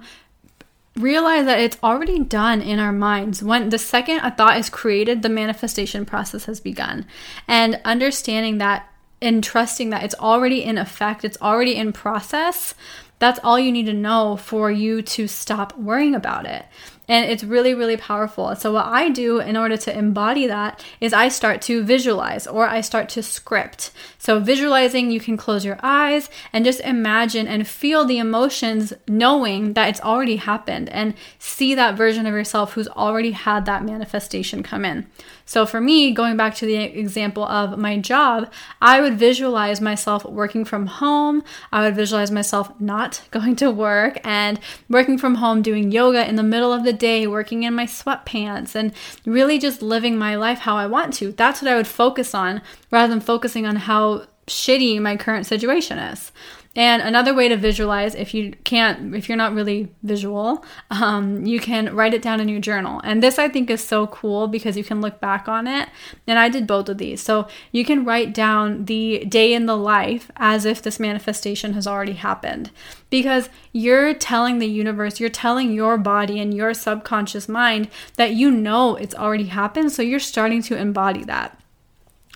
realize 0.96 1.44
that 1.46 1.58
it's 1.58 1.76
already 1.82 2.20
done 2.20 2.61
in 2.61 2.78
our 2.78 2.92
minds. 2.92 3.42
When 3.42 3.70
the 3.70 3.78
second 3.78 4.18
a 4.18 4.30
thought 4.30 4.58
is 4.58 4.70
created, 4.70 5.23
the 5.23 5.28
manifestation 5.28 6.06
process 6.06 6.44
has 6.44 6.61
begun. 6.61 7.06
And 7.49 7.80
understanding 7.84 8.58
that 8.58 8.88
and 9.25 9.43
trusting 9.43 9.90
that 9.90 10.04
it's 10.04 10.14
already 10.14 10.62
in 10.62 10.78
effect, 10.78 11.25
it's 11.25 11.40
already 11.40 11.76
in 11.76 11.93
process, 11.93 12.75
that's 13.19 13.40
all 13.43 13.59
you 13.59 13.73
need 13.73 13.87
to 13.87 13.95
know 13.95 14.37
for 14.37 14.71
you 14.71 15.00
to 15.00 15.26
stop 15.26 15.76
worrying 15.78 16.14
about 16.14 16.47
it. 16.47 16.66
And 17.06 17.30
it's 17.30 17.44
really, 17.44 17.75
really 17.75 17.96
powerful. 17.96 18.54
So, 18.56 18.73
what 18.73 18.87
I 18.87 19.11
do 19.11 19.38
in 19.38 19.56
order 19.56 19.76
to 19.76 19.96
embody 19.96 20.46
that 20.46 20.82
is 21.00 21.12
I 21.12 21.28
start 21.28 21.61
to 21.62 21.84
visualize 21.84 22.46
or 22.46 22.66
I 22.66 22.80
start 22.80 23.08
to 23.11 23.23
script. 23.23 23.90
So, 24.18 24.40
visualizing, 24.40 25.11
you 25.11 25.20
can 25.20 25.37
close 25.37 25.64
your 25.64 25.78
eyes 25.82 26.30
and 26.52 26.64
just 26.64 26.80
imagine 26.80 27.46
and 27.46 27.68
feel 27.68 28.06
the 28.06 28.18
emotions 28.18 28.94
knowing 29.06 29.75
that 29.75 29.90
it's 29.90 30.00
already 30.00 30.37
happened 30.37 30.88
and 30.88 31.14
see 31.38 31.75
that 31.75 31.96
version 31.96 32.25
of 32.25 32.32
yourself 32.32 32.73
who's 32.73 32.88
already 32.88 33.32
had 33.32 33.66
that 33.66 33.84
manifestation 33.84 34.62
come 34.62 34.84
in. 34.84 35.06
So, 35.44 35.66
for 35.66 35.80
me, 35.80 36.12
going 36.12 36.38
back 36.38 36.54
to 36.56 36.66
the 36.66 36.76
example 36.76 37.44
of 37.44 37.78
my 37.78 37.99
job, 37.99 38.50
I 38.80 39.02
would 39.02 39.18
visualize 39.18 39.80
myself 39.80 40.25
working 40.25 40.64
from 40.64 40.87
home. 40.87 41.44
I 41.70 41.84
would 41.84 41.94
visualize 41.94 42.30
myself 42.30 42.73
not 42.80 43.20
going 43.30 43.56
to 43.56 43.70
work 43.70 44.18
and 44.25 44.58
working 44.88 45.18
from 45.18 45.34
home 45.37 45.61
doing 45.61 45.92
yoga 45.92 46.26
in 46.26 46.37
the 46.37 46.42
middle 46.42 46.73
of 46.73 46.84
the 46.84 46.93
day, 46.94 47.26
working 47.26 47.62
in 47.64 47.74
my 47.74 47.86
sweatpants, 47.86 48.74
and 48.74 48.92
really 49.26 49.58
just 49.58 49.82
living 49.82 50.16
my 50.16 50.36
life 50.36 50.60
how 50.60 50.76
I 50.76 50.86
want 50.86 51.14
to. 51.14 51.32
That's 51.32 51.60
what 51.60 51.70
I 51.70 51.76
would 51.76 51.86
focus 51.86 52.34
on 52.34 52.62
rather 52.90 53.08
than 53.08 53.20
focusing 53.20 53.66
on 53.66 53.76
how 53.76 54.26
shitty 54.46 55.00
my 55.00 55.16
current 55.16 55.46
situation 55.46 55.98
is. 55.98 56.32
And 56.76 57.02
another 57.02 57.33
way 57.33 57.49
to 57.49 57.57
visualize, 57.57 58.14
if 58.16 58.35
you 58.35 58.52
can't, 58.64 59.14
if 59.14 59.28
you're 59.28 59.38
not 59.38 59.54
really 59.54 59.93
visual, 60.02 60.64
um, 60.90 61.47
you 61.47 61.61
can 61.61 61.95
write 61.95 62.14
it 62.14 62.23
down 62.23 62.40
in 62.40 62.49
your 62.49 62.61
journal. 62.61 63.00
And 63.04 63.23
this 63.23 63.38
I 63.38 63.49
think 63.49 63.71
is 63.71 63.83
so 63.83 64.09
cool 64.09 64.49
because 64.49 64.76
you 64.76 64.83
can 64.83 65.00
look 65.00 65.21
back 65.21 65.49
on 65.49 65.69
it. 65.69 65.88
And 66.26 66.38
I 66.38 66.49
did 66.49 66.66
both 66.66 66.88
of 66.88 66.99
these. 66.99 67.23
So 67.23 67.47
you 67.71 67.85
can 67.85 68.04
write 68.04 68.35
down 68.35 68.87
the 68.87 69.25
day 69.25 69.54
in 69.54 69.66
the 69.66 69.76
life 69.76 70.31
as 70.37 70.64
if 70.64 70.83
this 70.83 70.99
manifestation 70.99 71.75
has 71.75 71.87
already 71.87 72.14
happened. 72.14 72.71
Because 73.09 73.49
you're 73.73 74.12
telling 74.12 74.59
the 74.59 74.66
universe, 74.66 75.21
you're 75.21 75.31
telling 75.31 75.73
your 75.73 75.97
body 75.97 76.40
and 76.40 76.52
your 76.52 76.75
subconscious 76.75 77.49
mind 77.49 77.88
that 78.16 78.35
you 78.35 78.50
know 78.50 78.97
it's 78.97 79.14
already 79.14 79.45
happened. 79.45 79.93
So 79.93 80.02
you're 80.02 80.19
starting 80.19 80.62
to 80.62 80.76
embody 80.76 81.23
that. 81.25 81.61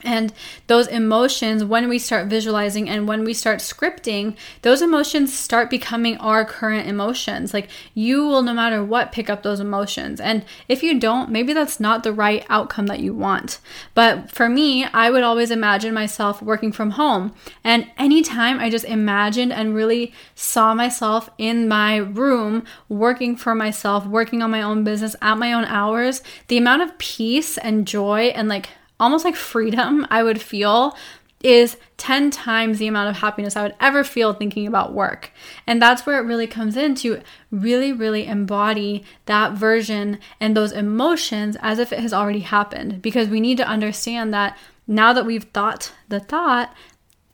And 0.05 0.33
those 0.69 0.87
emotions, 0.87 1.65
when 1.65 1.89
we 1.89 1.99
start 1.99 2.29
visualizing 2.29 2.89
and 2.89 3.09
when 3.09 3.25
we 3.25 3.35
start 3.35 3.59
scripting, 3.59 4.37
those 4.63 4.81
emotions 4.81 5.37
start 5.37 5.71
becoming 5.71 6.17
our 6.19 6.45
current 6.45 6.87
emotions. 6.87 7.53
Like 7.53 7.69
you 7.95 8.25
will, 8.25 8.43
no 8.43 8.55
matter 8.55 8.85
what, 8.85 9.11
pick 9.11 9.29
up 9.29 9.43
those 9.43 9.59
emotions. 9.59 10.21
And 10.21 10.45
if 10.69 10.85
you 10.85 11.01
don't, 11.01 11.31
maybe 11.31 11.53
that's 11.53 11.81
not 11.81 12.05
the 12.05 12.13
right 12.13 12.47
outcome 12.49 12.87
that 12.87 13.01
you 13.01 13.13
want. 13.13 13.59
But 13.95 14.31
for 14.31 14.49
me, 14.49 14.85
I 14.85 15.11
would 15.11 15.25
always 15.25 15.51
imagine 15.51 15.93
myself 15.95 16.41
working 16.41 16.71
from 16.71 16.93
home. 16.93 17.35
And 17.65 17.91
anytime 17.99 18.61
I 18.61 18.71
just 18.71 18.85
imagined 18.85 19.53
and 19.53 19.75
really 19.75 20.13
saw 20.37 20.75
myself 20.75 21.29
in 21.39 21.67
my 21.67 21.97
room 21.97 22.65
working 22.89 23.37
for 23.37 23.55
myself, 23.55 24.07
working 24.07 24.43
on 24.43 24.51
my 24.53 24.63
own 24.63 24.85
business 24.85 25.17
at 25.21 25.39
my 25.39 25.53
own 25.53 25.65
hours, 25.65 26.23
the 26.47 26.59
amount 26.59 26.83
of 26.83 26.97
peace 26.99 27.59
and 27.59 27.87
joy 27.87 28.27
and 28.29 28.49
like 28.49 28.69
almost 29.01 29.25
like 29.25 29.37
freedom 29.37 30.07
I 30.11 30.23
would 30.23 30.41
feel 30.41 30.97
is 31.43 31.77
10 31.99 32.31
times 32.31 32.79
the 32.79 32.89
amount 32.89 33.11
of 33.11 33.17
happiness 33.17 33.55
I 33.55 33.63
would 33.63 33.75
ever 33.81 34.03
feel 34.03 34.33
thinking 34.33 34.67
about 34.67 34.93
work. 34.93 35.31
And 35.67 35.81
that's 35.81 36.05
where 36.05 36.19
it 36.19 36.27
really 36.27 36.49
comes 36.49 36.77
in 36.77 36.95
to 36.97 37.21
really, 37.51 37.93
really 37.93 38.27
embody 38.27 39.05
that 39.27 39.53
version 39.53 40.19
and 40.41 40.57
those 40.57 40.73
emotions 40.73 41.57
as 41.61 41.79
if 41.79 41.93
it 41.93 42.01
has 42.01 42.13
already 42.13 42.41
happened. 42.41 43.01
Because 43.03 43.29
we 43.29 43.41
need 43.41 43.57
to 43.59 43.69
understand 43.69 44.35
that 44.35 44.59
now 44.87 45.13
that 45.13 45.27
we've 45.27 45.45
thought 45.45 45.93
the 46.09 46.19
thought, 46.19 46.75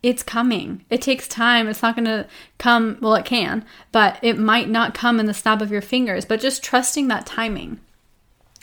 it's 0.03 0.21
coming. 0.21 0.85
It 0.91 1.01
takes 1.01 1.27
time. 1.27 1.67
It's 1.67 1.81
not 1.81 1.95
going 1.95 2.05
to 2.05 2.27
come, 2.59 2.99
well, 3.01 3.15
it 3.15 3.25
can, 3.25 3.65
but 3.91 4.19
it 4.21 4.37
might 4.37 4.69
not 4.69 4.93
come 4.93 5.19
in 5.19 5.25
the 5.25 5.33
snap 5.33 5.63
of 5.63 5.71
your 5.71 5.81
fingers, 5.81 6.25
but 6.25 6.39
just 6.39 6.63
trusting 6.63 7.07
that 7.07 7.25
timing. 7.25 7.79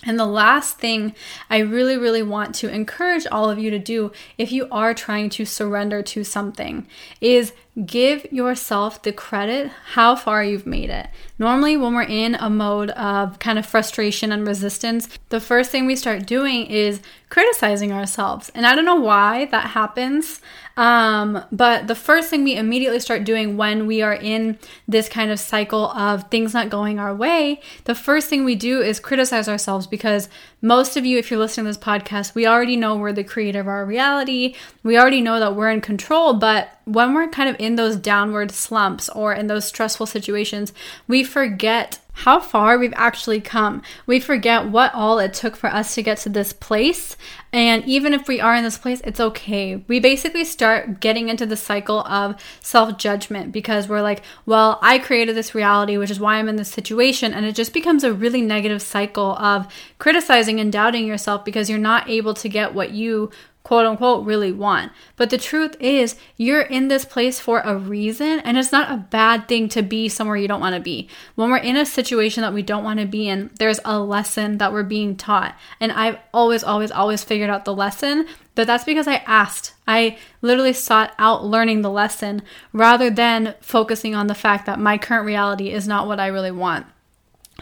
And 0.04 0.18
the 0.18 0.26
last 0.26 0.78
thing 0.78 1.14
I 1.48 1.58
really, 1.58 1.96
really 1.96 2.22
want 2.22 2.54
to 2.56 2.68
encourage 2.68 3.26
all 3.26 3.48
of 3.48 3.58
you 3.58 3.70
to 3.70 3.78
do 3.78 4.12
if 4.36 4.50
you 4.50 4.66
are 4.70 4.94
trying 4.94 5.30
to 5.30 5.44
surrender 5.44 6.02
to 6.02 6.24
something 6.24 6.86
is 7.20 7.52
give 7.86 8.30
yourself 8.30 9.02
the 9.02 9.12
credit 9.12 9.70
how 9.92 10.14
far 10.14 10.44
you've 10.44 10.66
made 10.66 10.90
it. 10.90 11.06
Normally, 11.38 11.76
when 11.76 11.94
we're 11.94 12.02
in 12.02 12.34
a 12.34 12.50
mode 12.50 12.90
of 12.90 13.38
kind 13.38 13.58
of 13.58 13.64
frustration 13.64 14.32
and 14.32 14.46
resistance, 14.46 15.08
the 15.30 15.40
first 15.40 15.70
thing 15.70 15.86
we 15.86 15.96
start 15.96 16.26
doing 16.26 16.66
is 16.66 17.00
criticizing 17.30 17.92
ourselves. 17.92 18.50
And 18.54 18.66
I 18.66 18.74
don't 18.74 18.84
know 18.84 18.96
why 18.96 19.46
that 19.46 19.70
happens, 19.70 20.42
um, 20.76 21.44
but 21.52 21.86
the 21.86 21.94
first 21.94 22.30
thing 22.30 22.44
we 22.44 22.56
immediately 22.56 23.00
start 23.00 23.24
doing 23.24 23.56
when 23.56 23.86
we 23.86 24.02
are 24.02 24.14
in 24.14 24.58
this 24.88 25.08
kind 25.08 25.30
of 25.30 25.38
cycle 25.38 25.90
of 25.90 26.30
things 26.30 26.54
not 26.54 26.70
going 26.70 26.98
our 26.98 27.14
way, 27.14 27.60
the 27.84 27.94
first 27.94 28.28
thing 28.28 28.44
we 28.44 28.54
do 28.54 28.80
is 28.80 28.98
criticize 29.00 29.48
ourselves 29.48 29.86
because 29.86 30.28
most 30.60 30.96
of 30.96 31.04
you, 31.04 31.18
if 31.18 31.30
you're 31.30 31.40
listening 31.40 31.66
to 31.66 31.70
this 31.70 31.84
podcast, 31.84 32.34
we 32.34 32.46
already 32.46 32.76
know 32.76 32.96
we're 32.96 33.12
the 33.12 33.24
creator 33.24 33.60
of 33.60 33.68
our 33.68 33.84
reality. 33.84 34.54
We 34.82 34.96
already 34.96 35.20
know 35.20 35.40
that 35.40 35.56
we're 35.56 35.70
in 35.70 35.80
control. 35.80 36.34
But 36.34 36.70
when 36.84 37.14
we're 37.14 37.28
kind 37.28 37.48
of 37.48 37.56
in 37.58 37.76
those 37.76 37.96
downward 37.96 38.50
slumps 38.50 39.08
or 39.10 39.32
in 39.32 39.46
those 39.46 39.64
stressful 39.64 40.06
situations, 40.06 40.72
we 41.06 41.24
forget 41.24 41.98
how 42.14 42.38
far 42.38 42.78
we've 42.78 42.92
actually 42.94 43.40
come. 43.40 43.82
We 44.06 44.20
forget 44.20 44.68
what 44.68 44.94
all 44.94 45.18
it 45.18 45.32
took 45.32 45.56
for 45.56 45.68
us 45.68 45.94
to 45.94 46.02
get 46.02 46.18
to 46.18 46.28
this 46.28 46.52
place. 46.52 47.16
And 47.54 47.84
even 47.86 48.12
if 48.12 48.28
we 48.28 48.38
are 48.38 48.54
in 48.54 48.64
this 48.64 48.76
place, 48.76 49.00
it's 49.04 49.18
okay. 49.18 49.82
We 49.88 49.98
basically 49.98 50.44
start 50.44 51.00
getting 51.00 51.30
into 51.30 51.46
the 51.46 51.56
cycle 51.56 52.00
of 52.00 52.40
self 52.60 52.98
judgment 52.98 53.50
because 53.50 53.88
we're 53.88 54.02
like, 54.02 54.22
well, 54.44 54.78
I 54.82 54.98
created 54.98 55.36
this 55.36 55.54
reality, 55.54 55.96
which 55.96 56.10
is 56.10 56.20
why 56.20 56.36
I'm 56.36 56.48
in 56.48 56.56
this 56.56 56.70
situation. 56.70 57.32
And 57.32 57.46
it 57.46 57.54
just 57.54 57.72
becomes 57.72 58.04
a 58.04 58.12
really 58.12 58.42
negative 58.42 58.82
cycle 58.82 59.32
of 59.38 59.66
criticizing 59.98 60.60
and 60.60 60.70
doubting 60.70 61.06
yourself 61.06 61.44
because 61.44 61.70
you're 61.70 61.78
not 61.78 62.10
able 62.10 62.34
to 62.34 62.48
get 62.48 62.74
what 62.74 62.90
you 62.90 63.30
quote 63.72 63.86
unquote 63.86 64.26
really 64.26 64.52
want. 64.52 64.92
But 65.16 65.30
the 65.30 65.38
truth 65.38 65.76
is, 65.80 66.16
you're 66.36 66.60
in 66.60 66.88
this 66.88 67.06
place 67.06 67.40
for 67.40 67.60
a 67.60 67.74
reason, 67.74 68.40
and 68.40 68.58
it's 68.58 68.70
not 68.70 68.92
a 68.92 68.98
bad 68.98 69.48
thing 69.48 69.66
to 69.70 69.80
be 69.80 70.10
somewhere 70.10 70.36
you 70.36 70.46
don't 70.46 70.60
want 70.60 70.74
to 70.74 70.80
be. 70.82 71.08
When 71.36 71.50
we're 71.50 71.56
in 71.56 71.78
a 71.78 71.86
situation 71.86 72.42
that 72.42 72.52
we 72.52 72.60
don't 72.60 72.84
want 72.84 73.00
to 73.00 73.06
be 73.06 73.30
in, 73.30 73.50
there's 73.58 73.80
a 73.86 73.98
lesson 73.98 74.58
that 74.58 74.74
we're 74.74 74.82
being 74.82 75.16
taught. 75.16 75.56
And 75.80 75.90
I've 75.90 76.18
always, 76.34 76.62
always, 76.62 76.90
always 76.90 77.24
figured 77.24 77.48
out 77.48 77.64
the 77.64 77.74
lesson, 77.74 78.26
but 78.54 78.66
that's 78.66 78.84
because 78.84 79.08
I 79.08 79.22
asked. 79.24 79.72
I 79.88 80.18
literally 80.42 80.74
sought 80.74 81.14
out 81.18 81.42
learning 81.42 81.80
the 81.80 81.88
lesson 81.88 82.42
rather 82.74 83.08
than 83.08 83.54
focusing 83.62 84.14
on 84.14 84.26
the 84.26 84.34
fact 84.34 84.66
that 84.66 84.80
my 84.80 84.98
current 84.98 85.24
reality 85.24 85.70
is 85.70 85.88
not 85.88 86.06
what 86.06 86.20
I 86.20 86.26
really 86.26 86.50
want. 86.50 86.84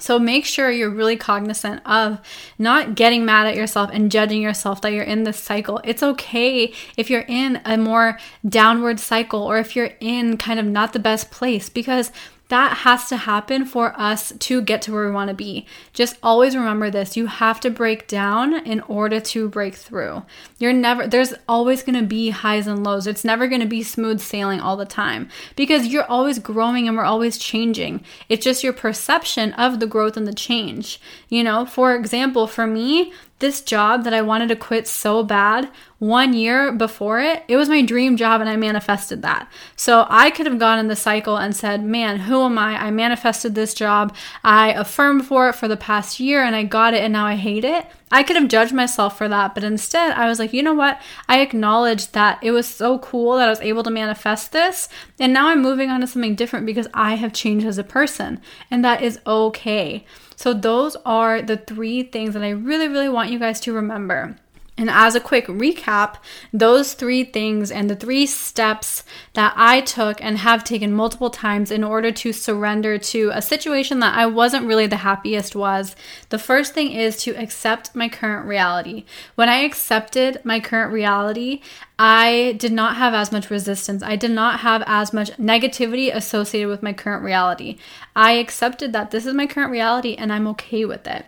So 0.02 0.18
make 0.18 0.44
sure 0.44 0.70
you're 0.70 0.90
really 0.90 1.16
cognizant 1.16 1.82
of 1.86 2.20
not 2.58 2.94
getting 2.94 3.24
mad 3.24 3.46
at 3.46 3.56
yourself 3.56 3.90
and 3.92 4.10
judging 4.10 4.42
yourself 4.42 4.80
that 4.82 4.92
you're 4.92 5.04
in 5.04 5.24
this 5.24 5.38
cycle. 5.38 5.80
It's 5.84 6.02
okay 6.02 6.72
if 6.96 7.10
you're 7.10 7.26
in 7.28 7.60
a 7.64 7.76
more 7.76 8.18
downward 8.48 9.00
cycle 9.00 9.42
or 9.42 9.58
if 9.58 9.76
you're 9.76 9.92
in 10.00 10.36
kind 10.36 10.58
of 10.58 10.66
not 10.66 10.92
the 10.92 10.98
best 10.98 11.30
place 11.30 11.68
because 11.68 12.10
that 12.50 12.78
has 12.78 13.08
to 13.08 13.16
happen 13.16 13.64
for 13.64 13.98
us 13.98 14.32
to 14.38 14.60
get 14.60 14.82
to 14.82 14.92
where 14.92 15.06
we 15.06 15.12
want 15.12 15.28
to 15.28 15.34
be. 15.34 15.66
Just 15.92 16.16
always 16.22 16.54
remember 16.56 16.90
this. 16.90 17.16
You 17.16 17.26
have 17.26 17.60
to 17.60 17.70
break 17.70 18.06
down 18.06 18.54
in 18.66 18.80
order 18.82 19.20
to 19.20 19.48
break 19.48 19.74
through. 19.74 20.24
You're 20.58 20.72
never, 20.72 21.06
there's 21.06 21.32
always 21.48 21.82
going 21.82 21.98
to 21.98 22.06
be 22.06 22.30
highs 22.30 22.66
and 22.66 22.84
lows. 22.84 23.06
It's 23.06 23.24
never 23.24 23.46
going 23.46 23.60
to 23.60 23.66
be 23.66 23.82
smooth 23.82 24.20
sailing 24.20 24.60
all 24.60 24.76
the 24.76 24.84
time 24.84 25.28
because 25.56 25.86
you're 25.86 26.04
always 26.04 26.38
growing 26.38 26.88
and 26.88 26.96
we're 26.96 27.04
always 27.04 27.38
changing. 27.38 28.04
It's 28.28 28.44
just 28.44 28.64
your 28.64 28.72
perception 28.72 29.52
of 29.54 29.80
the 29.80 29.86
growth 29.86 30.16
and 30.16 30.26
the 30.26 30.34
change. 30.34 31.00
You 31.28 31.44
know, 31.44 31.64
for 31.64 31.94
example, 31.94 32.46
for 32.46 32.66
me, 32.66 33.12
this 33.40 33.60
job 33.60 34.04
that 34.04 34.14
I 34.14 34.22
wanted 34.22 34.48
to 34.48 34.56
quit 34.56 34.86
so 34.86 35.22
bad 35.22 35.68
one 35.98 36.32
year 36.32 36.72
before 36.72 37.20
it, 37.20 37.42
it 37.46 37.56
was 37.56 37.68
my 37.68 37.82
dream 37.82 38.16
job 38.16 38.40
and 38.40 38.48
I 38.48 38.56
manifested 38.56 39.20
that. 39.22 39.50
So 39.76 40.06
I 40.08 40.30
could 40.30 40.46
have 40.46 40.58
gone 40.58 40.78
in 40.78 40.88
the 40.88 40.96
cycle 40.96 41.36
and 41.36 41.54
said, 41.54 41.84
Man, 41.84 42.20
who 42.20 42.42
am 42.42 42.58
I? 42.58 42.86
I 42.86 42.90
manifested 42.90 43.54
this 43.54 43.74
job. 43.74 44.14
I 44.42 44.72
affirmed 44.72 45.26
for 45.26 45.48
it 45.48 45.54
for 45.54 45.68
the 45.68 45.76
past 45.76 46.20
year 46.20 46.42
and 46.42 46.56
I 46.56 46.64
got 46.64 46.94
it 46.94 47.02
and 47.02 47.12
now 47.12 47.26
I 47.26 47.34
hate 47.34 47.64
it. 47.64 47.86
I 48.10 48.22
could 48.24 48.36
have 48.36 48.48
judged 48.48 48.72
myself 48.72 49.16
for 49.16 49.28
that, 49.28 49.54
but 49.54 49.62
instead 49.62 50.12
I 50.12 50.28
was 50.28 50.38
like, 50.38 50.52
you 50.52 50.62
know 50.62 50.74
what? 50.74 51.00
I 51.28 51.40
acknowledged 51.40 52.12
that 52.12 52.38
it 52.42 52.50
was 52.50 52.66
so 52.66 52.98
cool 52.98 53.36
that 53.36 53.46
I 53.46 53.50
was 53.50 53.60
able 53.60 53.84
to 53.84 53.90
manifest 53.90 54.50
this. 54.50 54.88
And 55.20 55.32
now 55.32 55.48
I'm 55.48 55.62
moving 55.62 55.90
on 55.90 56.00
to 56.00 56.06
something 56.06 56.34
different 56.34 56.66
because 56.66 56.88
I 56.92 57.14
have 57.14 57.32
changed 57.32 57.66
as 57.66 57.78
a 57.78 57.84
person. 57.84 58.40
And 58.70 58.84
that 58.84 59.02
is 59.02 59.20
okay. 59.26 60.04
So, 60.34 60.54
those 60.54 60.96
are 61.04 61.42
the 61.42 61.58
three 61.58 62.02
things 62.02 62.32
that 62.34 62.42
I 62.42 62.50
really, 62.50 62.88
really 62.88 63.10
want 63.10 63.30
you 63.30 63.38
guys 63.38 63.60
to 63.60 63.74
remember. 63.74 64.36
And 64.80 64.88
as 64.88 65.14
a 65.14 65.20
quick 65.20 65.46
recap, 65.46 66.16
those 66.54 66.94
three 66.94 67.22
things 67.22 67.70
and 67.70 67.90
the 67.90 67.94
three 67.94 68.24
steps 68.24 69.04
that 69.34 69.52
I 69.54 69.82
took 69.82 70.24
and 70.24 70.38
have 70.38 70.64
taken 70.64 70.94
multiple 70.94 71.28
times 71.28 71.70
in 71.70 71.84
order 71.84 72.10
to 72.10 72.32
surrender 72.32 72.96
to 72.96 73.30
a 73.34 73.42
situation 73.42 73.98
that 73.98 74.16
I 74.16 74.24
wasn't 74.24 74.64
really 74.64 74.86
the 74.86 74.96
happiest 74.96 75.54
was 75.54 75.94
the 76.30 76.38
first 76.38 76.72
thing 76.72 76.92
is 76.92 77.22
to 77.24 77.32
accept 77.32 77.94
my 77.94 78.08
current 78.08 78.46
reality. 78.46 79.04
When 79.34 79.50
I 79.50 79.64
accepted 79.64 80.40
my 80.44 80.60
current 80.60 80.94
reality, 80.94 81.60
I 81.98 82.54
did 82.56 82.72
not 82.72 82.96
have 82.96 83.12
as 83.12 83.30
much 83.30 83.50
resistance. 83.50 84.02
I 84.02 84.16
did 84.16 84.30
not 84.30 84.60
have 84.60 84.82
as 84.86 85.12
much 85.12 85.30
negativity 85.32 86.10
associated 86.10 86.70
with 86.70 86.82
my 86.82 86.94
current 86.94 87.22
reality. 87.22 87.76
I 88.16 88.32
accepted 88.32 88.94
that 88.94 89.10
this 89.10 89.26
is 89.26 89.34
my 89.34 89.46
current 89.46 89.72
reality 89.72 90.14
and 90.14 90.32
I'm 90.32 90.46
okay 90.46 90.86
with 90.86 91.06
it. 91.06 91.26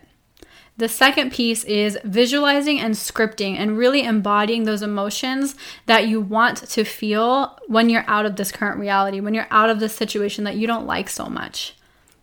The 0.76 0.88
second 0.88 1.32
piece 1.32 1.64
is 1.64 1.98
visualizing 2.02 2.80
and 2.80 2.94
scripting 2.94 3.56
and 3.56 3.76
really 3.76 4.02
embodying 4.02 4.64
those 4.64 4.82
emotions 4.82 5.54
that 5.86 6.08
you 6.08 6.20
want 6.20 6.68
to 6.68 6.84
feel 6.84 7.58
when 7.68 7.90
you're 7.90 8.08
out 8.08 8.24
of 8.24 8.36
this 8.36 8.50
current 8.50 8.80
reality, 8.80 9.20
when 9.20 9.34
you're 9.34 9.46
out 9.50 9.68
of 9.68 9.80
this 9.80 9.94
situation 9.94 10.44
that 10.44 10.56
you 10.56 10.66
don't 10.66 10.86
like 10.86 11.10
so 11.10 11.26
much. 11.26 11.76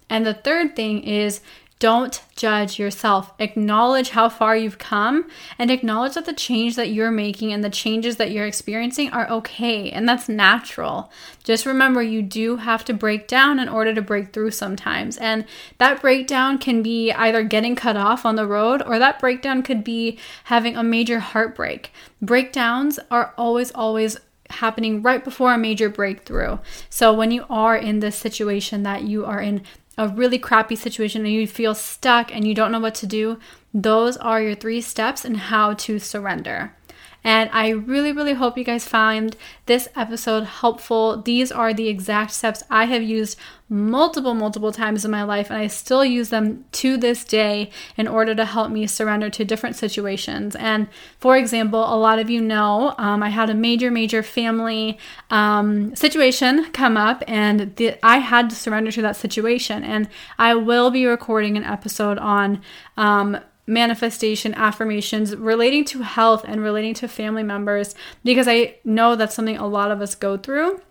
And 0.09 0.25
the 0.25 0.33
third 0.33 0.75
thing 0.75 1.03
is 1.03 1.41
don't 1.79 2.21
judge 2.36 2.77
yourself. 2.77 3.31
Acknowledge 3.39 4.09
how 4.09 4.27
far 4.27 4.55
you've 4.55 4.77
come 4.77 5.29
and 5.57 5.71
acknowledge 5.71 6.13
that 6.15 6.25
the 6.25 6.33
change 6.33 6.75
that 6.75 6.91
you're 6.91 7.09
making 7.09 7.53
and 7.53 7.63
the 7.63 7.69
changes 7.69 8.17
that 8.17 8.31
you're 8.31 8.45
experiencing 8.45 9.09
are 9.12 9.29
okay 9.29 9.89
and 9.89 10.07
that's 10.07 10.27
natural. 10.27 11.09
Just 11.45 11.65
remember 11.65 12.03
you 12.03 12.21
do 12.21 12.57
have 12.57 12.83
to 12.86 12.93
break 12.93 13.29
down 13.29 13.59
in 13.59 13.69
order 13.69 13.95
to 13.95 14.01
break 14.01 14.33
through 14.33 14.51
sometimes. 14.51 15.17
And 15.17 15.45
that 15.77 16.01
breakdown 16.01 16.57
can 16.57 16.83
be 16.83 17.13
either 17.13 17.43
getting 17.43 17.77
cut 17.77 17.95
off 17.95 18.25
on 18.25 18.36
the 18.36 18.48
road 18.48 18.83
or 18.86 19.00
that 19.00 19.19
breakdown 19.19 19.63
could 19.63 19.83
be 19.83 20.19
having 20.45 20.75
a 20.75 20.83
major 20.83 21.19
heartbreak. 21.19 21.93
Breakdowns 22.21 23.00
are 23.09 23.33
always, 23.38 23.71
always 23.71 24.17
happening 24.50 25.01
right 25.01 25.24
before 25.24 25.53
a 25.53 25.57
major 25.57 25.89
breakthrough. 25.89 26.57
So 26.89 27.13
when 27.13 27.31
you 27.31 27.45
are 27.50 27.77
in 27.77 28.00
this 28.00 28.17
situation 28.17 28.83
that 28.83 29.03
you 29.03 29.25
are 29.25 29.39
in 29.39 29.63
a 29.99 30.07
really 30.07 30.39
crappy 30.39 30.77
situation 30.77 31.25
and 31.25 31.33
you 31.33 31.45
feel 31.45 31.75
stuck 31.75 32.33
and 32.33 32.47
you 32.47 32.55
don't 32.55 32.71
know 32.71 32.79
what 32.79 32.95
to 32.95 33.05
do, 33.05 33.37
those 33.73 34.15
are 34.15 34.41
your 34.41 34.55
three 34.55 34.79
steps 34.79 35.25
in 35.25 35.35
how 35.35 35.73
to 35.73 35.99
surrender. 35.99 36.73
And 37.23 37.49
I 37.51 37.69
really, 37.69 38.11
really 38.11 38.33
hope 38.33 38.57
you 38.57 38.63
guys 38.63 38.88
found 38.88 39.35
this 39.65 39.88
episode 39.95 40.43
helpful. 40.45 41.21
These 41.21 41.51
are 41.51 41.73
the 41.73 41.88
exact 41.88 42.31
steps 42.31 42.63
I 42.69 42.85
have 42.85 43.03
used 43.03 43.38
multiple, 43.69 44.33
multiple 44.33 44.71
times 44.71 45.05
in 45.05 45.11
my 45.11 45.21
life, 45.21 45.51
and 45.51 45.59
I 45.59 45.67
still 45.67 46.03
use 46.03 46.29
them 46.29 46.65
to 46.71 46.97
this 46.97 47.23
day 47.23 47.69
in 47.97 48.07
order 48.07 48.33
to 48.33 48.45
help 48.45 48.71
me 48.71 48.88
surrender 48.88 49.29
to 49.29 49.45
different 49.45 49.75
situations. 49.75 50.55
And 50.55 50.88
for 51.19 51.38
example, 51.38 51.81
a 51.81 51.95
lot 51.95 52.17
of 52.17 52.29
you 52.29 52.41
know 52.41 52.95
um, 52.97 53.21
I 53.21 53.29
had 53.29 53.49
a 53.49 53.53
major, 53.53 53.91
major 53.91 54.23
family 54.23 54.97
um, 55.29 55.95
situation 55.95 56.71
come 56.71 56.97
up, 56.97 57.23
and 57.27 57.79
I 58.01 58.17
had 58.17 58.49
to 58.49 58.55
surrender 58.55 58.91
to 58.91 59.01
that 59.03 59.15
situation. 59.15 59.83
And 59.83 60.09
I 60.39 60.55
will 60.55 60.89
be 60.89 61.05
recording 61.05 61.55
an 61.55 61.63
episode 61.63 62.17
on 62.17 62.61
um, 62.97 63.38
manifestation 63.69 64.53
affirmations 64.55 65.35
relating 65.35 65.85
to 65.85 66.01
health 66.01 66.43
and 66.47 66.61
relating 66.61 66.93
to 66.95 67.07
family 67.07 67.43
members 67.43 67.93
because 68.23 68.47
I 68.47 68.75
know 68.83 69.15
that's 69.15 69.35
something 69.35 69.57
a 69.57 69.67
lot 69.67 69.91
of 69.91 70.01
us 70.01 70.15
go 70.15 70.38
through. 70.38 70.81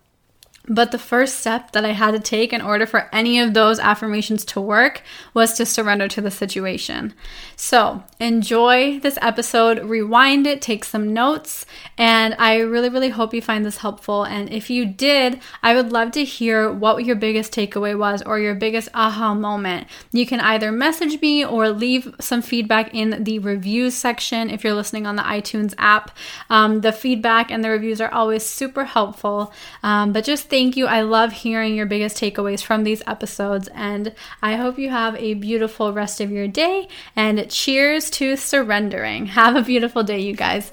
But 0.69 0.93
the 0.93 0.99
first 0.99 1.39
step 1.39 1.73
that 1.73 1.85
I 1.85 1.93
had 1.93 2.13
to 2.13 2.21
take 2.21 2.53
in 2.53 2.61
order 2.61 2.87
for 2.87 3.09
any 3.13 3.41
of 3.41 3.55
those 3.55 3.79
affirmations 3.79 4.45
to 4.47 4.61
work 4.61 5.03
was 5.33 5.55
to 5.55 5.65
surrender 5.67 6.09
to 6.09 6.21
the 6.21 6.31
situation. 6.31 7.15
So 7.57 8.03
enjoy 8.21 9.01
this 9.01 9.19
episode, 9.23 9.79
rewind 9.85 10.47
it, 10.47 10.61
take 10.61 10.85
some 10.85 11.13
notes, 11.13 11.65
and 11.97 12.35
I 12.39 12.59
really, 12.59 12.89
really 12.89 13.09
hope 13.09 13.33
you 13.33 13.41
find 13.41 13.65
this 13.65 13.79
helpful. 13.79 14.25
And 14.25 14.53
if 14.53 14.69
you 14.69 14.85
did, 14.85 15.41
I 15.63 15.75
would 15.75 15.93
love 15.93 16.13
to 16.13 16.25
hear 16.25 16.71
what 16.71 17.05
your 17.05 17.17
biggest 17.17 17.53
takeaway 17.53 17.99
was 17.99 18.23
or 18.23 18.39
your 18.39 18.55
biggest 18.55 18.89
aha 18.95 19.35
moment. 19.35 19.87
You 20.13 20.27
can 20.27 20.41
either 20.41 20.71
message 20.71 21.21
me 21.21 21.45
or 21.45 21.71
leave 21.71 22.15
some 22.21 22.43
feedback 22.43 22.95
in 22.95 23.25
the 23.25 23.39
reviews 23.39 23.95
section 23.95 24.51
if 24.51 24.63
you're 24.63 24.75
listening 24.75 25.07
on 25.07 25.17
the 25.17 25.23
iTunes 25.23 25.75
app. 25.79 26.11
Um, 26.51 26.83
the 26.83 26.93
feedback 26.93 27.51
and 27.51 27.65
the 27.65 27.71
reviews 27.71 28.01
are 28.01 28.13
always 28.13 28.45
super 28.45 28.85
helpful. 28.85 29.53
Um, 29.83 30.13
but 30.13 30.25
just 30.25 30.49
thank 30.59 30.77
you. 30.77 30.89
I 30.89 31.03
love 31.03 31.33
hearing 31.33 31.77
your 31.77 31.87
biggest 31.87 32.17
takeaways 32.17 32.65
from 32.65 32.83
these 32.83 33.01
episodes, 33.07 33.69
and 33.77 34.13
I 34.43 34.57
hope 34.57 34.77
you 34.77 34.91
have 34.91 35.15
a 35.15 35.35
beautiful 35.35 35.93
rest 35.93 36.21
of 36.21 36.33
your 36.33 36.49
day. 36.49 36.89
And 37.15 37.49
cheers 37.49 38.11
to 38.19 38.37
surrendering. 38.37 39.27
Have 39.27 39.55
a 39.55 39.63
beautiful 39.63 40.03
day, 40.03 40.19
you 40.19 40.35
guys. 40.35 40.73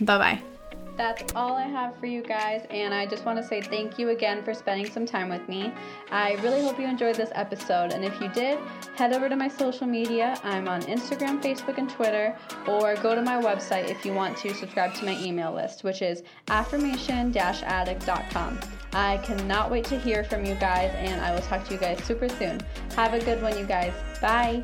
Bye 0.00 0.18
bye 0.18 0.55
that's 0.96 1.34
all 1.34 1.54
I 1.54 1.64
have 1.64 1.98
for 1.98 2.06
you 2.06 2.22
guys, 2.22 2.66
and 2.70 2.94
I 2.94 3.06
just 3.06 3.24
want 3.24 3.38
to 3.38 3.44
say 3.44 3.60
thank 3.60 3.98
you 3.98 4.10
again 4.10 4.42
for 4.42 4.54
spending 4.54 4.90
some 4.90 5.04
time 5.04 5.28
with 5.28 5.46
me. 5.48 5.72
I 6.10 6.34
really 6.42 6.62
hope 6.62 6.78
you 6.78 6.86
enjoyed 6.86 7.16
this 7.16 7.30
episode, 7.34 7.92
and 7.92 8.04
if 8.04 8.18
you 8.20 8.28
did, 8.28 8.58
head 8.96 9.12
over 9.12 9.28
to 9.28 9.36
my 9.36 9.48
social 9.48 9.86
media. 9.86 10.38
I'm 10.42 10.68
on 10.68 10.82
Instagram, 10.82 11.42
Facebook, 11.42 11.78
and 11.78 11.90
Twitter, 11.90 12.36
or 12.66 12.96
go 12.96 13.14
to 13.14 13.22
my 13.22 13.40
website 13.40 13.90
if 13.90 14.04
you 14.04 14.14
want 14.14 14.36
to 14.38 14.54
subscribe 14.54 14.94
to 14.94 15.04
my 15.04 15.20
email 15.22 15.52
list, 15.52 15.84
which 15.84 16.02
is 16.02 16.22
affirmation-addict.com. 16.48 18.60
I 18.92 19.18
cannot 19.18 19.70
wait 19.70 19.84
to 19.86 19.98
hear 19.98 20.24
from 20.24 20.44
you 20.44 20.54
guys, 20.54 20.92
and 20.96 21.20
I 21.20 21.34
will 21.34 21.42
talk 21.42 21.66
to 21.66 21.74
you 21.74 21.78
guys 21.78 22.02
super 22.04 22.28
soon. 22.28 22.60
Have 22.94 23.12
a 23.12 23.20
good 23.20 23.42
one, 23.42 23.58
you 23.58 23.66
guys. 23.66 23.92
Bye. 24.22 24.62